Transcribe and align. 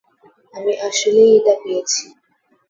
আমি 0.53 0.73
আসলেই 0.87 1.31
এটা 1.37 1.53
পেয়েছি। 1.61 2.03